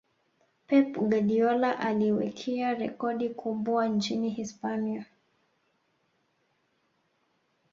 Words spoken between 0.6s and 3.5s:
pep guardiola aliwekia rekodi